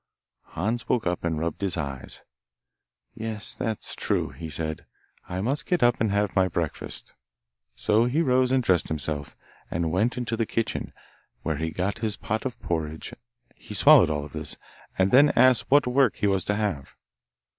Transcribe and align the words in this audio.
Hans 0.55 0.89
woke 0.89 1.05
up 1.05 1.23
and 1.23 1.37
rubbed 1.39 1.61
his 1.61 1.77
eyes. 1.77 2.23
'Yes, 3.13 3.53
that's 3.53 3.95
true,' 3.95 4.31
he 4.31 4.49
said, 4.49 4.87
'I 5.29 5.41
must 5.41 5.67
get 5.67 5.83
up 5.83 6.01
and 6.01 6.09
have 6.09 6.35
my 6.35 6.47
breakfast.' 6.47 7.13
So 7.75 8.05
he 8.05 8.23
rose 8.23 8.51
and 8.51 8.63
dressed 8.63 8.87
himself, 8.87 9.35
and 9.69 9.91
went 9.91 10.17
into 10.17 10.35
the 10.35 10.47
kitchen, 10.47 10.91
where 11.43 11.57
he 11.57 11.69
got 11.69 11.99
his 11.99 12.17
pot 12.17 12.45
of 12.47 12.59
porridge; 12.63 13.13
he 13.53 13.75
swallowed 13.75 14.09
all 14.09 14.25
of 14.25 14.33
this, 14.33 14.57
and 14.97 15.11
then 15.11 15.29
asked 15.35 15.69
what 15.69 15.85
work 15.85 16.15
he 16.15 16.25
was 16.25 16.45
to 16.45 16.55
have. 16.55 16.95